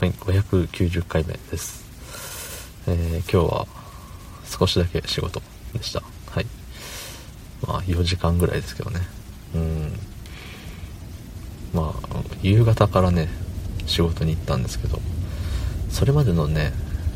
[0.00, 1.84] はい、590回目です。
[2.86, 3.66] えー今日は
[4.44, 5.40] 少しだけ仕事
[5.72, 6.02] でした。
[6.30, 6.46] はい。
[7.66, 9.00] まあ、4時間ぐらいですけどね。
[9.54, 9.92] うん。
[11.72, 13.28] まあ、夕方からね、
[13.86, 15.00] 仕事に行ったんですけど、
[15.90, 16.72] それまでのね、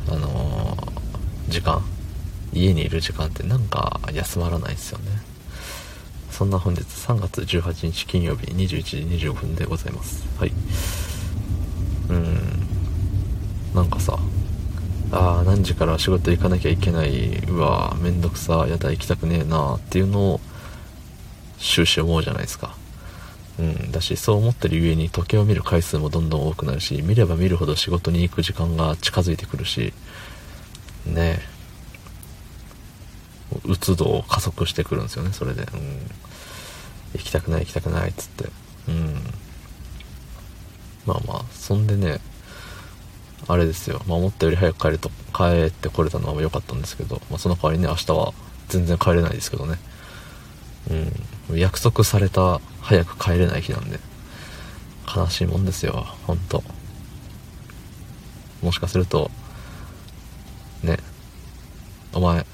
[0.08, 1.82] あのー時間、
[2.52, 5.06] 家にいる時間ってなんか休まらないですよね。
[6.30, 10.24] そんな本日3月18日金曜日21時25分でございます。
[10.38, 10.52] はい。
[12.08, 12.59] うん。
[13.74, 14.18] なんかさ、
[15.12, 20.40] ああ、何時から仕事行かなきゃいけない、うわめんどくさ、やだ、行きたくねえなっていうのを
[21.58, 22.74] 終始思うじゃないですか。
[23.58, 23.92] うん。
[23.92, 29.92] だし、そう思ってるゆえに時計を見る回数もどんどん多くなるし、見れば見るほど仕事に行く時間が近づいてくるし、
[31.06, 31.60] ねえ。
[33.64, 35.62] うつ度を加速してくるんですよね、それで。
[35.62, 36.10] うん。
[37.14, 38.48] 行きたくない行きたくないっつって。
[38.88, 39.14] うん。
[41.04, 42.20] まあまあ、そんでね、
[43.48, 48.32] あれですよ、まあ、思ったより早く帰ると、帰ってこれたのは良かったんですけど、まあ、その代わりね、明日は
[48.68, 49.78] 全然帰れないですけどね。
[51.48, 51.58] うん。
[51.58, 53.98] 約束された早く帰れない日なんで、
[55.14, 56.62] 悲しいもんですよ、ほんと。
[58.62, 59.30] もしかすると、
[60.82, 60.98] ね、
[62.12, 62.46] お前、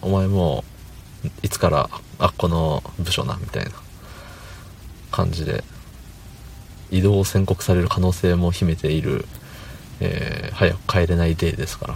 [0.00, 0.64] お前も
[1.24, 3.70] う、いつから、あっこの部署な、みたいな
[5.10, 5.64] 感じで、
[6.90, 9.26] 移動を宣告される可能性も秘めている、
[10.04, 11.94] えー早く帰れないデーですから。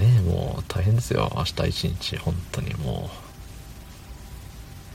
[0.00, 1.32] ねえ、もう大変ですよ。
[1.34, 3.10] 明日一日、本当にも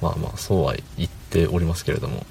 [0.02, 0.06] う。
[0.06, 2.26] まあまあ、そうは言っておりますけれども、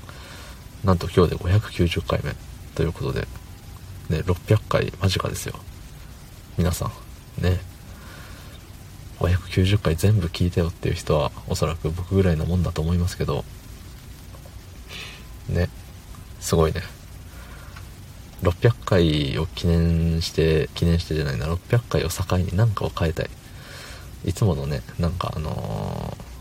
[0.84, 2.34] なんと今日で590回目
[2.74, 3.26] ということで、
[4.08, 5.54] ね、600回間近ですよ。
[6.56, 6.90] 皆さ
[7.40, 7.60] ん、ね。
[9.18, 13.44] 590回全部聞いたよっていう人は、おそらく僕ぐらいのもんだと思いますけど、
[15.48, 15.68] ね。
[16.40, 16.82] すごいね。
[18.42, 23.30] 600回を記念して、記念してじゃないな、600回を境に何かを変えたい。
[24.24, 26.36] いつものね、なんかあのー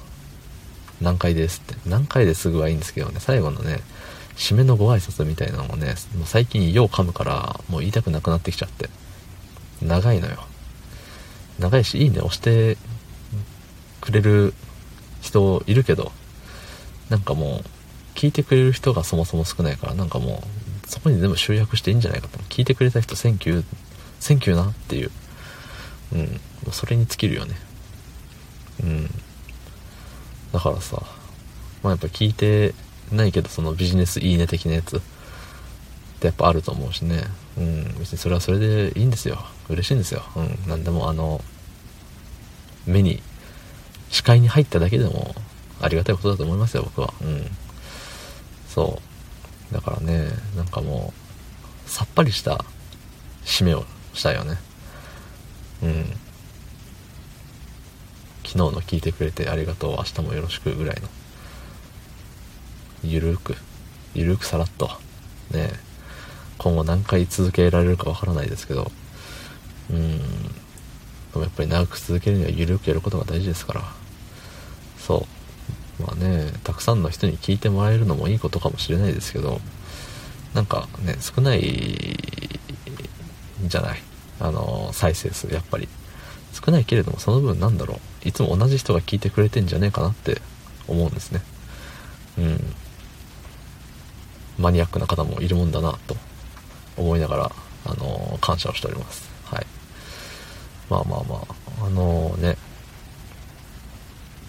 [1.01, 1.89] 何回ですって。
[1.89, 3.81] 何回ですぐはいいんですけどね、最後のね、
[4.37, 8.89] 締めのご挨拶みたいなのもね、もう最近よう噛むから、もう言いたくなくなってきちゃって。
[9.81, 10.43] 長いのよ。
[11.59, 12.77] 長いし、いいね押して
[14.01, 14.53] くれる
[15.21, 16.11] 人いるけど、
[17.09, 22.37] なんかもう、聞いてくれる人がそもそも少ないから、なんかもう、そこに全部集約していいんじゃないかと。
[22.49, 25.11] 聞いてくれた人、 thank you、thank you なっていう。
[26.13, 26.19] うん。
[26.19, 26.27] も
[26.69, 27.55] うそれに尽きるよね。
[28.83, 29.09] うん。
[30.51, 31.01] だからさ、
[31.83, 32.73] まあやっぱ聞いて
[33.11, 34.99] ないけど、そのビジネスいいね的なやつっ
[36.19, 37.23] てやっぱあると思うしね。
[37.57, 37.83] うん。
[37.99, 39.43] 別にそれはそれでいいんですよ。
[39.69, 40.23] 嬉しいんですよ。
[40.35, 40.69] うん。
[40.69, 41.43] なんでもあの、
[42.85, 43.21] 目に、
[44.11, 45.35] 視界に入っただけでも
[45.81, 47.13] ありがたいことだと思いますよ、僕は。
[47.21, 47.47] うん。
[48.69, 49.04] そう。
[50.75, 51.13] かも
[51.87, 52.65] う、さっぱりした
[53.45, 54.57] 締めをしたよね。
[55.83, 56.05] うん。
[58.43, 61.07] 昨日の聞いてくれてありがとう、明日もよろしくぐらいの。
[63.03, 63.55] ゆるーく、
[64.13, 64.89] ゆるくさらっと。
[65.51, 65.71] ね
[66.57, 68.91] 今後何回続けられるかわからないですけど、
[69.91, 70.19] うん。
[70.19, 70.23] で
[71.35, 73.81] もやっぱり長く続けるにはゆるくやることが大事ですから。
[74.97, 75.27] そ
[75.99, 76.03] う。
[76.03, 79.61] まあね、たくさんの人に聞いてもらえるのもいいことかもしれないですけど、
[80.55, 81.59] なんかね、少ない
[83.63, 84.01] んじゃない？
[84.39, 85.87] あの、再生数、やっぱり。
[86.53, 88.27] 少ないけれども、その分なんだろう？
[88.27, 90.41] いつも同じ人が聞いてくれてんじゃねえかなって
[90.87, 91.41] 思うんですね。
[92.37, 92.75] うん。
[94.57, 96.15] マニアックな方もいるもんだなと
[96.95, 97.51] 思いながら、
[97.85, 99.29] あの感謝をしております。
[99.43, 99.65] はい。
[100.89, 101.35] まあまあま
[101.81, 102.57] あ、あのね、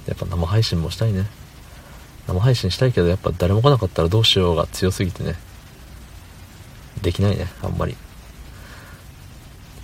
[0.07, 1.27] やっぱ生配信もしたいね。
[2.29, 5.35] 生配信したいけど、やっぱ誰も来なかったらどうしようが強すぎてね。
[7.03, 7.93] できないね、あんまり。
[7.93, 7.99] や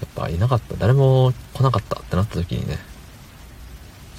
[0.06, 2.78] っぱいなかった、誰も来なかったってなった時にね、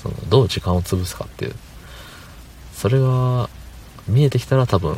[0.02, 1.56] その、どう時間を潰すかっていう。
[2.74, 3.50] それが
[4.08, 4.96] 見えてきたら多分、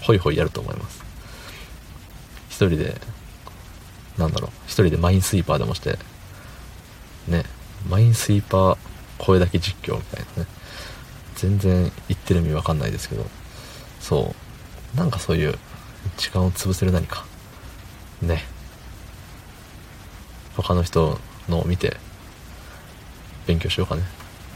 [0.00, 1.02] ホイホイやると思います。
[2.48, 3.00] 一人で、
[4.18, 5.98] なんだろう、一人でマインスイーパーでもして、
[7.28, 7.44] ね、
[7.88, 8.78] マインスイーパー
[9.18, 10.48] 声だけ実況みたいなね。
[11.36, 13.26] 全然言ってる意味わかんないですけど、
[14.00, 14.34] そ
[14.94, 14.96] う。
[14.96, 15.58] なんかそういう
[16.16, 17.24] 時間を潰せる何か。
[18.20, 18.44] ね。
[20.56, 21.18] 他の人
[21.48, 21.96] のを見て、
[23.46, 24.02] 勉強しようかね。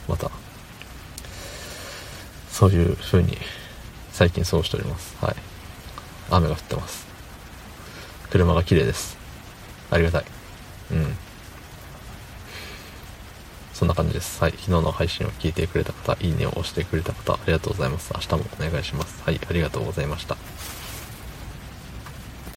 [0.09, 0.31] また。
[2.51, 3.37] そういう風に、
[4.13, 5.17] 最近そうしております。
[5.21, 5.37] はい。
[6.31, 7.07] 雨が降ってます。
[8.31, 9.17] 車が綺麗です。
[9.91, 10.25] ありがたい。
[10.93, 11.17] うん。
[13.73, 14.43] そんな感じです。
[14.43, 14.53] はい。
[14.53, 18.11] 昨日の配信を聞いてくれた方、いいねを押してくれた方、ありがとうございます。
[18.15, 19.23] 明日もお願いします。
[19.23, 19.41] はい。
[19.49, 20.37] ありがとうございました。